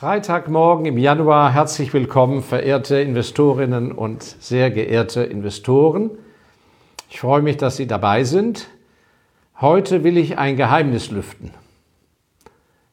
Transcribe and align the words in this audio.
Freitagmorgen 0.00 0.86
im 0.86 0.96
Januar. 0.96 1.52
Herzlich 1.52 1.92
willkommen, 1.92 2.42
verehrte 2.42 2.98
Investorinnen 3.02 3.92
und 3.92 4.22
sehr 4.22 4.70
geehrte 4.70 5.24
Investoren. 5.24 6.10
Ich 7.10 7.20
freue 7.20 7.42
mich, 7.42 7.58
dass 7.58 7.76
Sie 7.76 7.86
dabei 7.86 8.24
sind. 8.24 8.68
Heute 9.60 10.02
will 10.02 10.16
ich 10.16 10.38
ein 10.38 10.56
Geheimnis 10.56 11.10
lüften. 11.10 11.50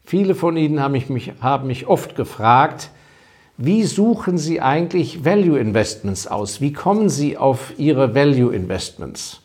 Viele 0.03 0.35
von 0.35 0.57
Ihnen 0.57 0.81
haben 0.81 1.01
mich, 1.07 1.31
haben 1.39 1.67
mich 1.67 1.87
oft 1.87 2.17
gefragt, 2.17 2.89
wie 3.55 3.85
suchen 3.85 4.37
Sie 4.37 4.59
eigentlich 4.59 5.23
Value 5.23 5.57
Investments 5.57 6.27
aus? 6.27 6.59
Wie 6.59 6.73
kommen 6.73 7.07
Sie 7.07 7.37
auf 7.37 7.71
Ihre 7.77 8.15
Value 8.15 8.53
Investments? 8.53 9.43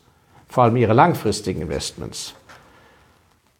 Vor 0.49 0.65
allem 0.65 0.75
Ihre 0.75 0.91
langfristigen 0.91 1.61
Investments. 1.61 2.35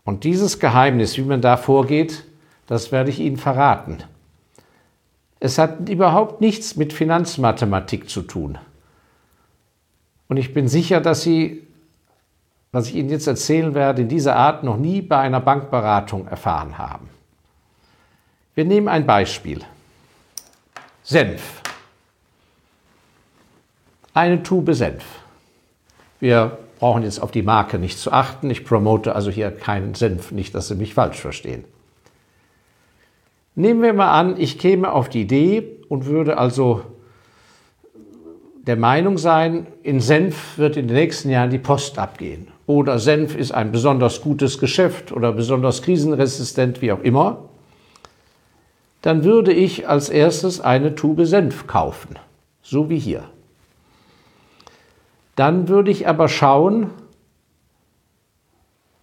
Und 0.04 0.26
dieses 0.26 0.60
Geheimnis, 0.60 1.18
wie 1.18 1.22
man 1.22 1.40
da 1.40 1.56
vorgeht, 1.56 2.26
das 2.68 2.92
werde 2.92 3.10
ich 3.10 3.20
Ihnen 3.20 3.38
verraten. 3.38 4.04
Es 5.40 5.58
hat 5.58 5.90
überhaupt 5.90 6.40
nichts 6.40 6.76
mit 6.76 6.94
Finanzmathematik 6.94 8.10
zu 8.10 8.22
tun. 8.22 8.58
Und 10.30 10.38
ich 10.38 10.54
bin 10.54 10.68
sicher, 10.68 11.02
dass 11.02 11.22
Sie, 11.22 11.68
was 12.72 12.88
ich 12.88 12.96
Ihnen 12.96 13.10
jetzt 13.10 13.28
erzählen 13.28 13.76
werde, 13.76 14.04
in 14.04 14.08
dieser 14.08 14.36
Art 14.36 14.64
noch 14.64 14.78
nie 14.78 15.02
bei 15.02 15.20
einer 15.20 15.42
Bankberatung 15.42 16.28
erfahren 16.28 16.78
haben. 16.78 17.10
Wir 18.56 18.66
nehmen 18.66 18.88
ein 18.88 19.06
Beispiel. 19.06 19.62
Senf. 21.04 21.62
Eine 24.14 24.44
Tube 24.44 24.74
Senf. 24.74 25.04
Wir 26.20 26.58
brauchen 26.80 27.04
jetzt 27.04 27.20
auf 27.20 27.32
die 27.32 27.42
Marke 27.42 27.80
nicht 27.80 28.00
zu 28.00 28.14
achten. 28.14 28.50
Ich 28.50 28.64
promote 28.64 29.14
also 29.16 29.30
hier 29.30 29.52
keinen 29.52 29.96
Senf, 29.96 30.32
nicht, 30.32 30.56
dass 30.56 30.70
Sie 30.70 30.76
mich 30.76 30.94
falsch 30.94 31.20
verstehen. 31.20 31.66
Nehmen 33.56 33.82
wir 33.82 33.94
mal 33.94 34.12
an, 34.12 34.40
ich 34.40 34.58
käme 34.58 34.92
auf 34.92 35.10
die 35.10 35.22
Idee 35.22 35.80
und 35.88 36.06
würde 36.06 36.38
also 36.38 36.82
der 38.66 38.78
Meinung 38.78 39.18
sein, 39.18 39.68
in 39.84 40.00
Senf 40.00 40.58
wird 40.58 40.78
in 40.78 40.88
den 40.88 40.96
nächsten 40.96 41.30
Jahren 41.30 41.50
die 41.50 41.60
Post 41.60 42.00
abgehen. 42.00 42.48
Oder 42.66 42.98
Senf 42.98 43.36
ist 43.36 43.52
ein 43.52 43.72
besonders 43.72 44.22
gutes 44.22 44.58
Geschäft 44.58 45.12
oder 45.12 45.34
besonders 45.34 45.82
krisenresistent, 45.82 46.82
wie 46.82 46.94
auch 46.94 47.02
immer. 47.02 47.50
Dann 49.02 49.26
würde 49.26 49.52
ich 49.52 49.88
als 49.88 50.10
erstes 50.10 50.62
eine 50.62 50.96
Tube 50.96 51.26
Senf 51.26 51.68
kaufen, 51.68 52.16
so 52.62 52.90
wie 52.90 53.00
hier. 53.00 53.26
Dann 55.36 55.68
würde 55.68 55.92
ich 55.92 56.08
aber 56.08 56.30
schauen, 56.30 56.90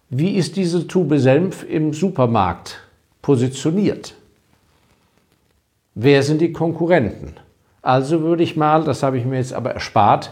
wie 0.09 0.35
ist 0.35 0.55
diese 0.55 0.87
Tube 0.87 1.19
Senf 1.19 1.63
im 1.63 1.93
Supermarkt 1.93 2.81
positioniert. 3.21 4.15
Wer 5.93 6.23
sind 6.23 6.39
die 6.39 6.53
Konkurrenten? 6.53 7.33
Also 7.81 8.21
würde 8.21 8.43
ich 8.43 8.55
mal, 8.55 8.83
das 8.85 9.03
habe 9.03 9.17
ich 9.17 9.25
mir 9.25 9.37
jetzt 9.37 9.53
aber 9.53 9.71
erspart, 9.71 10.31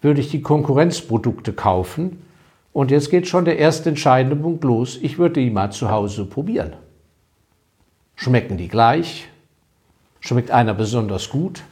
würde 0.00 0.20
ich 0.20 0.30
die 0.30 0.40
Konkurrenzprodukte 0.40 1.52
kaufen. 1.52 2.22
Und 2.72 2.90
jetzt 2.90 3.10
geht 3.10 3.28
schon 3.28 3.44
der 3.44 3.58
erste 3.58 3.90
entscheidende 3.90 4.36
Punkt 4.36 4.64
los. 4.64 4.98
Ich 5.00 5.18
würde 5.18 5.40
die 5.40 5.50
mal 5.50 5.70
zu 5.70 5.90
Hause 5.90 6.24
probieren. 6.24 6.72
Schmecken 8.16 8.56
die 8.56 8.68
gleich? 8.68 9.28
Schmeckt 10.20 10.50
einer 10.50 10.74
besonders 10.74 11.28
gut? 11.28 11.62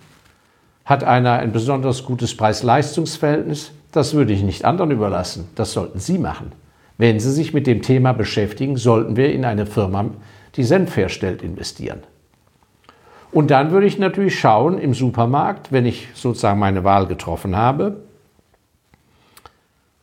Hat 0.85 1.03
einer 1.03 1.39
ein 1.39 1.53
besonders 1.53 2.05
gutes 2.05 2.37
Preis-Leistungs-Verhältnis? 2.37 3.73
Das 3.93 4.15
würde 4.15 4.33
ich 4.33 4.43
nicht 4.43 4.65
anderen 4.65 4.91
überlassen. 4.91 5.49
Das 5.55 5.73
sollten 5.73 5.99
Sie 5.99 6.19
machen. 6.19 6.53
Wenn 6.99 7.21
Sie 7.21 7.33
sich 7.33 7.55
mit 7.55 7.67
dem 7.67 7.81
Thema 7.81 8.13
beschäftigen, 8.13 8.77
sollten 8.77 9.17
wir 9.17 9.33
in 9.33 9.45
eine 9.45 9.67
Firma, 9.67 10.11
die 10.57 10.65
Senf 10.65 10.97
herstellt, 10.97 11.43
investieren. 11.43 12.03
Und 13.33 13.51
dann 13.51 13.71
würde 13.71 13.87
ich 13.87 13.99
natürlich 13.99 14.39
schauen 14.39 14.79
im 14.79 14.93
Supermarkt, 14.93 15.73
wenn 15.73 15.87
ich 15.87 16.09
sozusagen 16.15 16.59
meine 16.61 16.85
Wahl 16.85 17.07
getroffen 17.07 17.57
habe, 17.57 18.03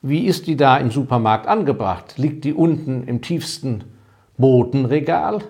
wie 0.01 0.25
ist 0.25 0.47
die 0.47 0.55
da 0.55 0.77
im 0.77 0.91
Supermarkt 0.91 1.45
angebracht? 1.45 2.17
Liegt 2.17 2.45
die 2.45 2.53
unten 2.53 3.03
im 3.03 3.21
tiefsten 3.21 3.83
Bodenregal, 4.37 5.43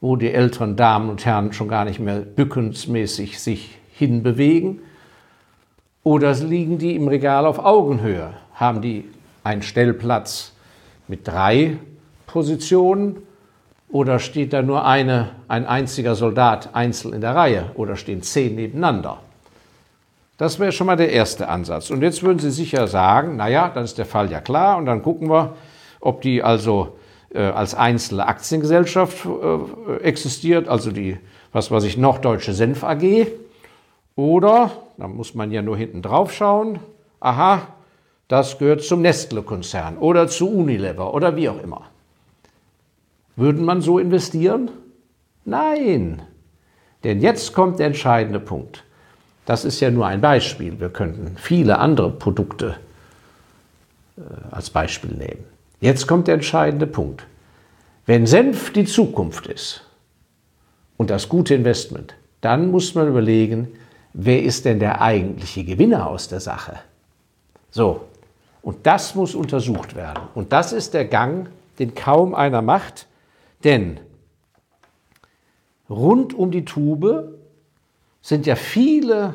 wo 0.00 0.16
die 0.16 0.32
älteren 0.32 0.76
Damen 0.76 1.08
und 1.08 1.24
Herren 1.24 1.52
schon 1.52 1.68
gar 1.68 1.84
nicht 1.84 2.00
mehr 2.00 2.18
bückensmäßig 2.18 3.40
sich 3.40 3.78
hinbewegen? 3.92 4.80
Oder 6.02 6.34
liegen 6.34 6.78
die 6.78 6.96
im 6.96 7.08
Regal 7.08 7.46
auf 7.46 7.58
Augenhöhe? 7.58 8.34
Haben 8.54 8.82
die 8.82 9.04
einen 9.44 9.62
Stellplatz 9.62 10.52
mit 11.08 11.26
drei 11.26 11.78
Positionen 12.26 13.16
oder 13.88 14.18
steht 14.18 14.52
da 14.52 14.62
nur 14.62 14.84
eine, 14.84 15.30
ein 15.48 15.66
einziger 15.66 16.14
Soldat 16.14 16.74
einzeln 16.74 17.14
in 17.14 17.20
der 17.20 17.34
Reihe 17.34 17.70
oder 17.74 17.96
stehen 17.96 18.22
zehn 18.22 18.54
nebeneinander? 18.54 19.18
Das 20.38 20.58
wäre 20.58 20.72
schon 20.72 20.86
mal 20.86 20.96
der 20.96 21.10
erste 21.10 21.48
Ansatz. 21.48 21.90
Und 21.90 22.02
jetzt 22.02 22.22
würden 22.22 22.38
Sie 22.38 22.50
sicher 22.50 22.88
sagen, 22.88 23.36
naja, 23.36 23.70
dann 23.72 23.84
ist 23.84 23.96
der 23.96 24.04
Fall 24.04 24.30
ja 24.30 24.40
klar 24.40 24.76
und 24.76 24.86
dann 24.86 25.02
gucken 25.02 25.30
wir, 25.30 25.54
ob 26.00 26.20
die 26.20 26.42
also 26.42 26.96
äh, 27.32 27.40
als 27.40 27.74
einzelne 27.74 28.26
Aktiengesellschaft 28.26 29.26
äh, 29.26 30.02
existiert, 30.02 30.68
also 30.68 30.90
die, 30.90 31.18
was 31.52 31.70
weiß 31.70 31.84
ich, 31.84 31.96
noch 31.96 32.18
Deutsche 32.18 32.52
Senf 32.52 32.84
AG. 32.84 33.28
Oder, 34.14 34.72
da 34.98 35.08
muss 35.08 35.34
man 35.34 35.50
ja 35.52 35.62
nur 35.62 35.76
hinten 35.76 36.02
drauf 36.02 36.32
schauen, 36.32 36.80
aha, 37.20 37.62
das 38.28 38.58
gehört 38.58 38.82
zum 38.82 39.02
Nestle-Konzern 39.02 39.96
oder 39.98 40.28
zu 40.28 40.50
Unilever 40.50 41.14
oder 41.14 41.36
wie 41.36 41.48
auch 41.48 41.62
immer. 41.62 41.82
Würden 43.36 43.64
man 43.64 43.82
so 43.82 43.98
investieren? 43.98 44.70
Nein. 45.44 46.22
Denn 47.04 47.20
jetzt 47.20 47.52
kommt 47.52 47.78
der 47.78 47.86
entscheidende 47.86 48.40
Punkt. 48.40 48.82
Das 49.44 49.64
ist 49.64 49.78
ja 49.80 49.90
nur 49.90 50.06
ein 50.06 50.20
Beispiel. 50.20 50.80
Wir 50.80 50.88
könnten 50.88 51.36
viele 51.36 51.78
andere 51.78 52.10
Produkte 52.10 52.76
äh, 54.16 54.22
als 54.50 54.70
Beispiel 54.70 55.12
nehmen. 55.12 55.44
Jetzt 55.80 56.08
kommt 56.08 56.26
der 56.26 56.34
entscheidende 56.34 56.86
Punkt. 56.86 57.26
Wenn 58.06 58.26
Senf 58.26 58.72
die 58.72 58.84
Zukunft 58.84 59.46
ist 59.46 59.82
und 60.96 61.10
das 61.10 61.28
gute 61.28 61.54
Investment, 61.54 62.14
dann 62.40 62.70
muss 62.70 62.94
man 62.94 63.08
überlegen, 63.08 63.68
wer 64.12 64.42
ist 64.42 64.64
denn 64.64 64.80
der 64.80 65.00
eigentliche 65.02 65.64
Gewinner 65.64 66.08
aus 66.08 66.28
der 66.28 66.40
Sache? 66.40 66.78
So, 67.70 68.02
und 68.62 68.86
das 68.86 69.14
muss 69.14 69.34
untersucht 69.34 69.94
werden. 69.94 70.22
Und 70.34 70.52
das 70.52 70.72
ist 70.72 70.94
der 70.94 71.04
Gang, 71.04 71.48
den 71.78 71.94
kaum 71.94 72.34
einer 72.34 72.62
macht, 72.62 73.06
denn 73.64 74.00
rund 75.88 76.34
um 76.34 76.50
die 76.50 76.64
Tube 76.64 77.38
sind 78.22 78.46
ja 78.46 78.56
viele 78.56 79.34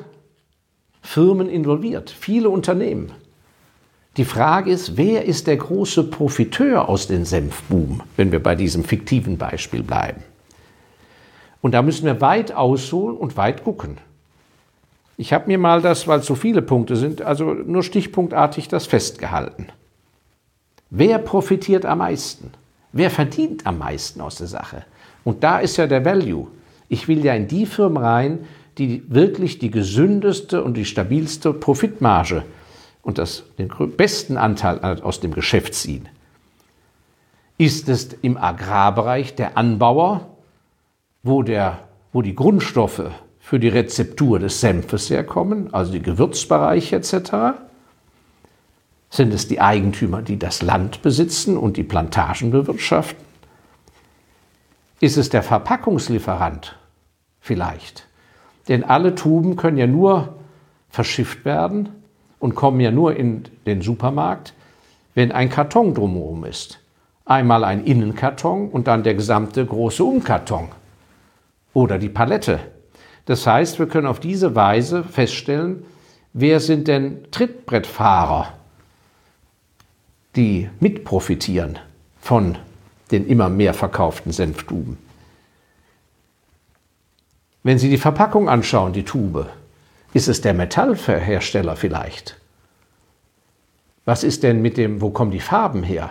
Firmen 1.01 1.49
involviert, 1.49 2.09
viele 2.09 2.49
Unternehmen. 2.49 3.11
Die 4.17 4.25
Frage 4.25 4.69
ist, 4.69 4.97
wer 4.97 5.25
ist 5.25 5.47
der 5.47 5.55
große 5.55 6.03
Profiteur 6.03 6.89
aus 6.89 7.07
dem 7.07 7.23
Senfboom, 7.23 8.03
wenn 8.17 8.31
wir 8.31 8.43
bei 8.43 8.55
diesem 8.55 8.83
fiktiven 8.83 9.37
Beispiel 9.37 9.83
bleiben? 9.83 10.21
Und 11.61 11.73
da 11.73 11.81
müssen 11.81 12.05
wir 12.05 12.19
weit 12.19 12.51
ausholen 12.51 13.15
und 13.15 13.37
weit 13.37 13.63
gucken. 13.63 13.99
Ich 15.15 15.31
habe 15.31 15.47
mir 15.47 15.57
mal 15.57 15.81
das, 15.81 16.07
weil 16.07 16.19
es 16.19 16.25
so 16.25 16.35
viele 16.35 16.61
Punkte 16.61 16.95
sind, 16.95 17.21
also 17.21 17.53
nur 17.53 17.83
stichpunktartig 17.83 18.67
das 18.67 18.87
festgehalten. 18.87 19.67
Wer 20.89 21.19
profitiert 21.19 21.85
am 21.85 21.99
meisten? 21.99 22.51
Wer 22.93 23.09
verdient 23.09 23.65
am 23.65 23.77
meisten 23.77 24.21
aus 24.21 24.35
der 24.35 24.47
Sache? 24.47 24.83
Und 25.23 25.43
da 25.43 25.59
ist 25.59 25.77
ja 25.77 25.87
der 25.87 26.03
Value. 26.03 26.47
Ich 26.89 27.07
will 27.07 27.23
ja 27.23 27.33
in 27.33 27.47
die 27.47 27.65
Firmen 27.65 28.03
rein, 28.03 28.39
die 28.77 29.03
wirklich 29.07 29.59
die 29.59 29.71
gesündeste 29.71 30.63
und 30.63 30.75
die 30.75 30.85
stabilste 30.85 31.53
Profitmarge 31.53 32.43
und 33.01 33.17
das, 33.17 33.43
den 33.57 33.71
besten 33.95 34.37
Anteil 34.37 35.01
aus 35.01 35.19
dem 35.19 35.33
Geschäft 35.33 35.73
ziehen. 35.73 36.07
Ist 37.57 37.89
es 37.89 38.13
im 38.21 38.37
Agrarbereich 38.37 39.35
der 39.35 39.57
Anbauer, 39.57 40.27
wo, 41.23 41.43
der, 41.43 41.79
wo 42.11 42.21
die 42.21 42.35
Grundstoffe 42.35 43.11
für 43.39 43.59
die 43.59 43.67
Rezeptur 43.67 44.39
des 44.39 44.61
Senfes 44.61 45.09
herkommen, 45.09 45.73
also 45.73 45.91
die 45.91 46.01
Gewürzbereiche 46.01 46.95
etc.? 46.95 47.31
Sind 49.13 49.33
es 49.33 49.45
die 49.45 49.59
Eigentümer, 49.59 50.21
die 50.21 50.39
das 50.39 50.61
Land 50.61 51.01
besitzen 51.01 51.57
und 51.57 51.75
die 51.75 51.83
Plantagen 51.83 52.49
bewirtschaften? 52.49 53.25
Ist 55.01 55.17
es 55.17 55.29
der 55.29 55.43
Verpackungslieferant 55.43 56.79
vielleicht? 57.41 58.07
Denn 58.69 58.85
alle 58.85 59.13
Tuben 59.13 59.57
können 59.57 59.77
ja 59.77 59.85
nur 59.85 60.35
verschifft 60.89 61.43
werden 61.43 61.89
und 62.39 62.55
kommen 62.55 62.79
ja 62.79 62.89
nur 62.89 63.17
in 63.17 63.43
den 63.65 63.81
Supermarkt, 63.81 64.53
wenn 65.13 65.33
ein 65.33 65.49
Karton 65.49 65.93
drumherum 65.93 66.45
ist. 66.45 66.79
Einmal 67.25 67.65
ein 67.65 67.83
Innenkarton 67.83 68.69
und 68.69 68.87
dann 68.87 69.03
der 69.03 69.15
gesamte 69.15 69.65
große 69.65 70.05
Umkarton 70.05 70.69
oder 71.73 71.97
die 71.97 72.09
Palette. 72.09 72.61
Das 73.25 73.45
heißt, 73.45 73.77
wir 73.77 73.87
können 73.87 74.07
auf 74.07 74.21
diese 74.21 74.55
Weise 74.55 75.03
feststellen, 75.03 75.83
wer 76.31 76.61
sind 76.61 76.87
denn 76.87 77.29
Trittbrettfahrer 77.31 78.53
die 80.35 80.69
mitprofitieren 80.79 81.79
von 82.21 82.57
den 83.11 83.27
immer 83.27 83.49
mehr 83.49 83.73
verkauften 83.73 84.31
Senftuben. 84.31 84.97
Wenn 87.63 87.77
Sie 87.77 87.89
die 87.89 87.97
Verpackung 87.97 88.49
anschauen, 88.49 88.93
die 88.93 89.03
Tube, 89.03 89.47
ist 90.13 90.27
es 90.27 90.41
der 90.41 90.53
Metallhersteller 90.53 91.75
vielleicht? 91.75 92.37
Was 94.05 94.23
ist 94.23 94.43
denn 94.43 94.61
mit 94.61 94.77
dem, 94.77 95.01
wo 95.01 95.11
kommen 95.11 95.31
die 95.31 95.39
Farben 95.39 95.83
her? 95.83 96.09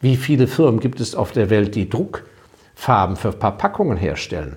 Wie 0.00 0.16
viele 0.16 0.46
Firmen 0.46 0.80
gibt 0.80 1.00
es 1.00 1.14
auf 1.14 1.32
der 1.32 1.50
Welt, 1.50 1.74
die 1.74 1.90
Druckfarben 1.90 3.16
für 3.16 3.32
Verpackungen 3.32 3.96
herstellen? 3.96 4.56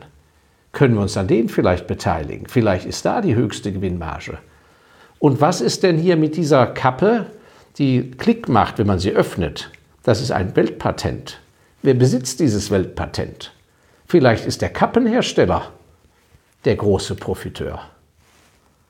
Können 0.71 0.93
wir 0.93 1.01
uns 1.01 1.17
an 1.17 1.27
denen 1.27 1.49
vielleicht 1.49 1.87
beteiligen? 1.87 2.47
Vielleicht 2.47 2.85
ist 2.85 3.03
da 3.03 3.21
die 3.21 3.35
höchste 3.35 3.73
Gewinnmarge. 3.73 4.37
Und 5.19 5.41
was 5.41 5.59
ist 5.59 5.83
denn 5.83 5.97
hier 5.97 6.15
mit 6.15 6.37
dieser 6.37 6.67
Kappe, 6.67 7.25
die 7.77 8.11
Klick 8.11 8.49
macht, 8.49 8.77
wenn 8.77 8.87
man 8.87 8.99
sie 8.99 9.11
öffnet? 9.11 9.71
Das 10.03 10.21
ist 10.21 10.31
ein 10.31 10.55
Weltpatent. 10.55 11.39
Wer 11.81 11.93
besitzt 11.93 12.39
dieses 12.39 12.71
Weltpatent? 12.71 13.53
Vielleicht 14.07 14.45
ist 14.45 14.61
der 14.61 14.69
Kappenhersteller 14.69 15.71
der 16.65 16.75
große 16.75 17.15
Profiteur 17.15 17.79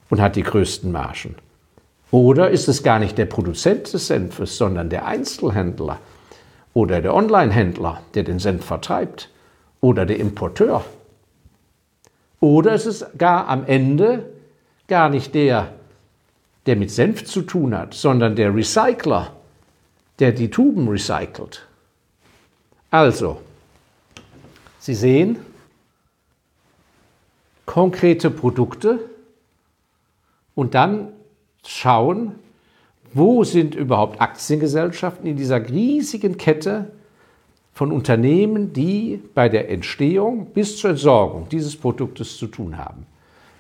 und 0.10 0.22
hat 0.22 0.36
die 0.36 0.44
größten 0.44 0.92
Margen. 0.92 1.36
Oder 2.12 2.50
ist 2.50 2.68
es 2.68 2.84
gar 2.84 3.00
nicht 3.00 3.18
der 3.18 3.26
Produzent 3.26 3.94
des 3.94 4.08
Senfes, 4.08 4.58
sondern 4.58 4.90
der 4.90 5.06
Einzelhändler 5.06 6.00
oder 6.74 7.02
der 7.02 7.14
Onlinehändler, 7.14 8.02
der 8.14 8.24
den 8.24 8.40
Senf 8.40 8.66
vertreibt 8.66 9.30
oder 9.80 10.06
der 10.06 10.20
Importeur? 10.20 10.84
Oder 12.42 12.74
ist 12.74 12.86
es 12.86 13.06
gar 13.18 13.48
am 13.48 13.66
Ende 13.66 14.26
gar 14.88 15.10
nicht 15.10 15.34
der, 15.36 15.74
der 16.66 16.76
mit 16.76 16.92
Senf 16.92 17.26
zu 17.26 17.42
tun 17.42 17.76
hat, 17.76 17.94
sondern 17.94 18.36
der 18.36 18.54
Recycler, 18.54 19.36
der 20.20 20.32
die 20.32 20.50
Tuben 20.50 20.88
recycelt? 20.88 21.68
Also, 22.90 23.42
Sie 24.80 24.96
sehen, 24.96 25.38
konkrete 27.68 28.32
Produkte 28.32 29.00
und 30.56 30.74
dann 30.74 31.10
schauen, 31.66 32.36
wo 33.14 33.44
sind 33.44 33.76
überhaupt 33.76 34.20
Aktiengesellschaften 34.20 35.28
in 35.28 35.38
dieser 35.38 35.70
riesigen 35.70 36.38
Kette 36.38 36.92
von 37.74 37.92
Unternehmen, 37.92 38.74
die 38.74 39.22
bei 39.34 39.50
der 39.50 39.70
Entstehung 39.70 40.48
bis 40.48 40.78
zur 40.78 40.92
Entsorgung 40.92 41.48
dieses 41.50 41.76
Produktes 41.76 42.38
zu 42.38 42.48
tun 42.48 42.78
haben. 42.78 43.06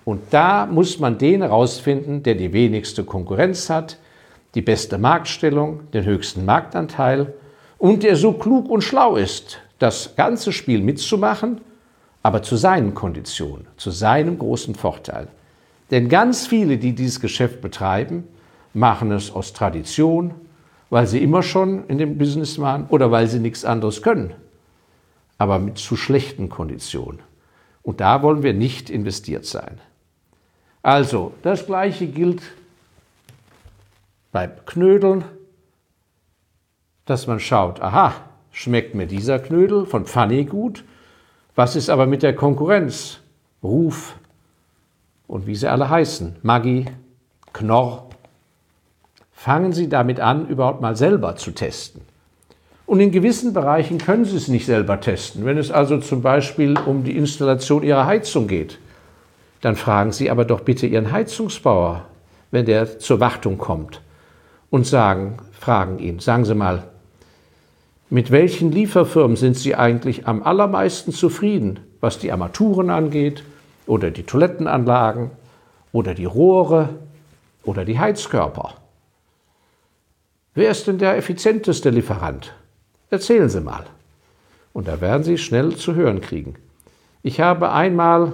Und 0.05 0.21
da 0.31 0.65
muss 0.65 0.99
man 0.99 1.17
den 1.17 1.41
herausfinden, 1.41 2.23
der 2.23 2.35
die 2.35 2.53
wenigste 2.53 3.03
Konkurrenz 3.03 3.69
hat, 3.69 3.97
die 4.55 4.61
beste 4.61 4.97
Marktstellung, 4.97 5.91
den 5.91 6.05
höchsten 6.05 6.45
Marktanteil 6.45 7.33
und 7.77 8.03
der 8.03 8.15
so 8.15 8.33
klug 8.33 8.69
und 8.69 8.83
schlau 8.83 9.15
ist, 9.15 9.59
das 9.79 10.15
ganze 10.15 10.51
Spiel 10.51 10.81
mitzumachen, 10.81 11.61
aber 12.23 12.43
zu 12.43 12.55
seinen 12.55 12.93
Konditionen, 12.93 13.67
zu 13.77 13.91
seinem 13.91 14.37
großen 14.37 14.75
Vorteil. 14.75 15.27
Denn 15.89 16.07
ganz 16.09 16.47
viele, 16.47 16.77
die 16.77 16.93
dieses 16.93 17.19
Geschäft 17.19 17.61
betreiben, 17.61 18.27
machen 18.73 19.11
es 19.11 19.31
aus 19.31 19.53
Tradition, 19.53 20.33
weil 20.89 21.07
sie 21.07 21.21
immer 21.23 21.43
schon 21.43 21.87
in 21.87 21.97
dem 21.97 22.17
Business 22.17 22.59
waren 22.59 22.85
oder 22.89 23.11
weil 23.11 23.27
sie 23.27 23.39
nichts 23.39 23.65
anderes 23.65 24.01
können, 24.01 24.33
aber 25.37 25.59
mit 25.59 25.77
zu 25.77 25.95
schlechten 25.95 26.49
Konditionen. 26.49 27.19
Und 27.83 27.99
da 28.01 28.21
wollen 28.21 28.43
wir 28.43 28.53
nicht 28.53 28.89
investiert 28.89 29.45
sein. 29.45 29.79
Also, 30.83 31.33
das 31.43 31.65
Gleiche 31.65 32.07
gilt 32.07 32.41
beim 34.31 34.51
Knödeln, 34.65 35.23
dass 37.05 37.27
man 37.27 37.39
schaut, 37.39 37.81
aha, 37.81 38.13
schmeckt 38.51 38.95
mir 38.95 39.05
dieser 39.05 39.39
Knödel 39.39 39.85
von 39.85 40.05
Pfanny 40.05 40.45
gut? 40.45 40.83
Was 41.55 41.75
ist 41.75 41.89
aber 41.89 42.05
mit 42.05 42.23
der 42.23 42.35
Konkurrenz? 42.35 43.19
Ruf 43.63 44.15
und 45.27 45.45
wie 45.45 45.55
sie 45.55 45.67
alle 45.67 45.89
heißen, 45.89 46.37
Maggi, 46.41 46.85
Knorr. 47.53 48.09
Fangen 49.33 49.73
Sie 49.73 49.89
damit 49.89 50.19
an, 50.19 50.47
überhaupt 50.47 50.81
mal 50.81 50.95
selber 50.95 51.35
zu 51.35 51.51
testen. 51.51 52.01
Und 52.85 52.99
in 52.99 53.11
gewissen 53.11 53.53
Bereichen 53.53 53.97
können 53.97 54.25
Sie 54.25 54.35
es 54.35 54.47
nicht 54.49 54.65
selber 54.65 54.99
testen. 54.99 55.45
Wenn 55.45 55.57
es 55.57 55.71
also 55.71 55.97
zum 55.99 56.21
Beispiel 56.21 56.77
um 56.85 57.03
die 57.03 57.17
Installation 57.17 57.83
Ihrer 57.83 58.05
Heizung 58.05 58.47
geht, 58.47 58.79
dann 59.61 59.75
fragen 59.75 60.11
Sie 60.11 60.29
aber 60.29 60.45
doch 60.45 60.61
bitte 60.61 60.87
Ihren 60.87 61.11
Heizungsbauer, 61.11 62.05
wenn 62.51 62.65
der 62.65 62.99
zur 62.99 63.19
Wartung 63.19 63.57
kommt, 63.57 64.01
und 64.69 64.87
sagen, 64.87 65.37
fragen 65.59 65.99
ihn, 65.99 66.19
sagen 66.19 66.45
Sie 66.45 66.55
mal, 66.55 66.83
mit 68.09 68.31
welchen 68.31 68.71
Lieferfirmen 68.71 69.37
sind 69.37 69.57
Sie 69.57 69.75
eigentlich 69.75 70.27
am 70.27 70.43
allermeisten 70.43 71.13
zufrieden, 71.13 71.79
was 72.01 72.19
die 72.19 72.31
Armaturen 72.31 72.89
angeht 72.89 73.43
oder 73.85 74.11
die 74.11 74.23
Toilettenanlagen 74.23 75.31
oder 75.93 76.13
die 76.13 76.25
Rohre 76.25 76.89
oder 77.63 77.85
die 77.85 77.99
Heizkörper? 77.99 78.75
Wer 80.53 80.71
ist 80.71 80.87
denn 80.87 80.97
der 80.97 81.15
effizienteste 81.15 81.89
Lieferant? 81.89 82.53
Erzählen 83.09 83.47
Sie 83.47 83.61
mal. 83.61 83.85
Und 84.73 84.87
da 84.87 84.99
werden 84.99 85.23
Sie 85.23 85.37
schnell 85.37 85.75
zu 85.77 85.95
hören 85.95 86.19
kriegen. 86.19 86.55
Ich 87.23 87.39
habe 87.39 87.71
einmal, 87.71 88.33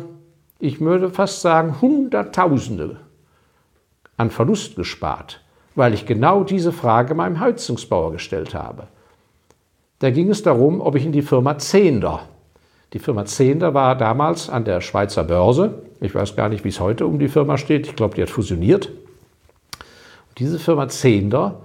ich 0.60 0.80
würde 0.82 1.10
fast 1.10 1.42
sagen, 1.42 1.82
Hunderttausende 1.82 2.98
an 4.18 4.32
Verlust 4.32 4.76
gespart, 4.76 5.42
weil 5.76 5.94
ich 5.94 6.06
genau 6.06 6.44
diese 6.44 6.72
Frage 6.72 7.14
meinem 7.14 7.40
Heizungsbauer 7.40 8.12
gestellt 8.12 8.56
habe. 8.56 8.88
Da 10.00 10.10
ging 10.10 10.30
es 10.30 10.44
darum, 10.44 10.82
ob 10.82 10.96
ich 10.96 11.06
in 11.06 11.12
die 11.12 11.22
Firma 11.22 11.58
Zehnder. 11.58 12.22
Die 12.94 13.00
Firma 13.00 13.26
Zehnder 13.26 13.74
war 13.74 13.96
damals 13.96 14.50
an 14.50 14.64
der 14.64 14.82
Schweizer 14.82 15.24
Börse. 15.24 15.82
Ich 16.00 16.14
weiß 16.14 16.36
gar 16.36 16.50
nicht, 16.50 16.64
wie 16.64 16.70
es 16.70 16.80
heute 16.80 17.06
um 17.06 17.20
die 17.20 17.28
Firma 17.28 17.58
steht. 17.58 17.88
Ich 17.88 17.96
glaube, 17.96 18.16
die 18.16 18.22
hat 18.22 18.30
fusioniert. 18.30 18.88
Und 18.88 20.40
diese 20.40 20.60
Firma 20.60 20.88
Zehnder 20.88 21.62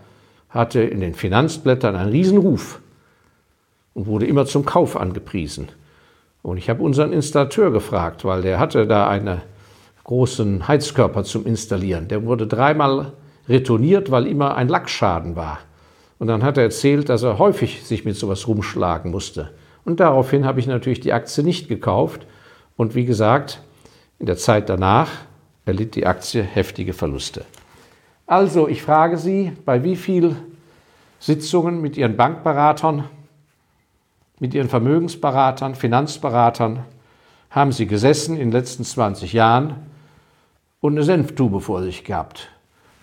hatte 0.50 0.82
in 0.82 1.00
den 1.00 1.14
Finanzblättern 1.14 1.96
einen 1.96 2.10
Riesenruf 2.10 2.80
und 3.94 4.06
wurde 4.06 4.26
immer 4.26 4.46
zum 4.46 4.64
Kauf 4.64 4.96
angepriesen. 4.96 5.68
Und 6.42 6.58
ich 6.58 6.68
habe 6.68 6.82
unseren 6.82 7.12
Installateur 7.12 7.70
gefragt, 7.70 8.24
weil 8.24 8.42
der 8.42 8.58
hatte 8.58 8.86
da 8.86 9.08
einen 9.08 9.40
großen 10.04 10.66
Heizkörper 10.66 11.24
zum 11.24 11.46
Installieren. 11.46 12.08
Der 12.08 12.24
wurde 12.24 12.46
dreimal 12.46 13.12
retourniert, 13.48 14.10
weil 14.10 14.26
immer 14.26 14.56
ein 14.56 14.68
Lackschaden 14.68 15.36
war. 15.36 15.60
Und 16.18 16.26
dann 16.28 16.42
hat 16.42 16.56
er 16.56 16.64
erzählt, 16.64 17.08
dass 17.08 17.22
er 17.22 17.38
häufig 17.38 17.84
sich 17.84 18.04
mit 18.04 18.16
sowas 18.16 18.46
rumschlagen 18.46 19.10
musste. 19.10 19.50
Und 19.84 20.00
daraufhin 20.00 20.44
habe 20.44 20.60
ich 20.60 20.66
natürlich 20.66 21.00
die 21.00 21.12
Aktie 21.12 21.42
nicht 21.42 21.68
gekauft. 21.68 22.26
Und 22.76 22.94
wie 22.94 23.04
gesagt, 23.04 23.60
in 24.18 24.26
der 24.26 24.36
Zeit 24.36 24.68
danach 24.68 25.08
erlitt 25.64 25.94
die 25.94 26.06
Aktie 26.06 26.42
heftige 26.42 26.92
Verluste. 26.92 27.44
Also, 28.26 28.68
ich 28.68 28.82
frage 28.82 29.18
Sie, 29.18 29.52
bei 29.64 29.82
wie 29.82 29.96
vielen 29.96 30.36
Sitzungen 31.18 31.80
mit 31.80 31.96
Ihren 31.96 32.16
Bankberatern, 32.16 33.04
mit 34.42 34.52
Ihren 34.52 34.68
Vermögensberatern, 34.68 35.74
Finanzberatern 35.74 36.80
haben 37.48 37.72
Sie 37.72 37.86
gesessen 37.86 38.34
in 38.34 38.50
den 38.50 38.52
letzten 38.52 38.84
20 38.84 39.32
Jahren 39.32 39.76
und 40.80 40.92
eine 40.92 41.04
Senftube 41.04 41.62
vor 41.62 41.82
sich 41.82 42.04
gehabt? 42.04 42.50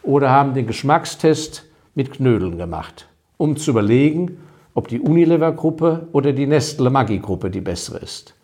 Oder 0.03 0.29
haben 0.29 0.53
den 0.53 0.67
Geschmackstest 0.67 1.65
mit 1.95 2.11
Knödeln 2.11 2.59
gemacht? 2.59 3.09
um 3.39 3.55
zu 3.55 3.71
überlegen, 3.71 4.37
ob 4.75 4.89
die 4.89 4.99
Unilever-Gruppe 4.99 6.09
oder 6.11 6.33
die 6.33 6.45
Nestle-Maggi-Gruppe 6.45 7.49
die 7.49 7.61
bessere 7.61 7.99
ist. 7.99 8.35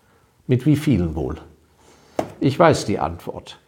Mit 0.47 0.65
wie 0.65 0.77
vielen 0.77 1.15
wohl? 1.15 1.35
Ich 2.39 2.57
weiß 2.57 2.85
die 2.85 2.97
Antwort. 2.97 3.59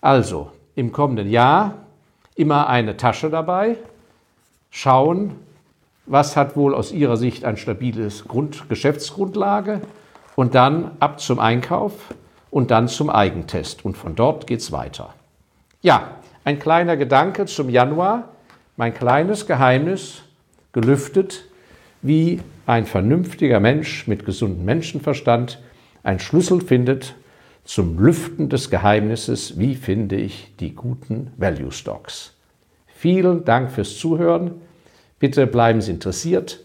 Also, 0.00 0.52
im 0.76 0.92
kommenden 0.92 1.28
Jahr 1.28 1.74
immer 2.36 2.68
eine 2.68 2.96
Tasche 2.96 3.28
dabei, 3.28 3.76
schauen, 4.70 5.32
was 6.08 6.36
hat 6.36 6.56
wohl 6.56 6.74
aus 6.74 6.92
Ihrer 6.92 7.16
Sicht 7.16 7.44
ein 7.44 7.56
stabiles 7.56 8.26
Grund, 8.26 8.68
Geschäftsgrundlage 8.68 9.80
und 10.36 10.54
dann 10.54 10.92
ab 11.00 11.20
zum 11.20 11.38
Einkauf 11.38 11.92
und 12.50 12.70
dann 12.70 12.88
zum 12.88 13.10
Eigentest. 13.10 13.84
Und 13.84 13.96
von 13.96 14.14
dort 14.14 14.46
geht 14.46 14.60
es 14.60 14.72
weiter. 14.72 15.14
Ja, 15.82 16.12
ein 16.44 16.58
kleiner 16.58 16.96
Gedanke 16.96 17.46
zum 17.46 17.68
Januar. 17.68 18.30
Mein 18.76 18.94
kleines 18.94 19.46
Geheimnis 19.46 20.22
gelüftet, 20.72 21.44
wie 22.00 22.40
ein 22.66 22.86
vernünftiger 22.86 23.60
Mensch 23.60 24.06
mit 24.06 24.24
gesundem 24.24 24.64
Menschenverstand 24.64 25.60
einen 26.02 26.20
Schlüssel 26.20 26.60
findet 26.60 27.14
zum 27.64 27.98
Lüften 27.98 28.48
des 28.48 28.70
Geheimnisses, 28.70 29.58
wie 29.58 29.74
finde 29.74 30.16
ich 30.16 30.54
die 30.58 30.74
guten 30.74 31.32
Value 31.36 31.70
Stocks. 31.70 32.34
Vielen 32.86 33.44
Dank 33.44 33.70
fürs 33.70 33.98
Zuhören. 33.98 34.52
Bitte 35.18 35.46
bleiben 35.46 35.80
Sie 35.80 35.92
interessiert. 35.92 36.60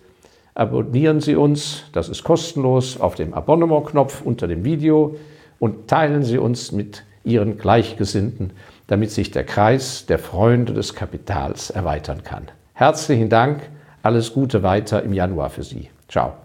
Abonnieren 0.56 1.20
Sie 1.20 1.36
uns, 1.36 1.84
das 1.94 2.10
ist 2.10 2.24
kostenlos, 2.24 3.00
auf 3.00 3.16
dem 3.16 3.34
Abonnement-Knopf 3.34 4.22
unter 4.22 4.48
dem 4.48 4.64
Video 4.64 5.16
und 5.60 5.88
teilen 5.88 6.24
Sie 6.24 6.38
uns 6.38 6.72
mit 6.72 7.04
Ihren 7.24 7.58
Gleichgesinnten, 7.58 8.52
damit 8.88 9.12
sich 9.12 9.32
der 9.32 9.46
Kreis 9.46 10.06
der 10.06 10.20
Freunde 10.20 10.74
des 10.74 10.94
Kapitals 10.94 11.70
erweitern 11.70 12.24
kann. 12.24 12.44
Herzlichen 12.74 13.30
Dank 13.30 13.62
alles 14.04 14.34
Gute 14.34 14.62
weiter 14.62 15.02
im 15.02 15.14
Januar 15.14 15.50
für 15.50 15.64
Sie. 15.64 15.90
Ciao. 16.10 16.43